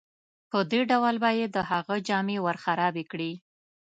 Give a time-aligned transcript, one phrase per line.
[0.51, 3.31] په دې ډول به یې د هغه جامې ورخرابې کړې.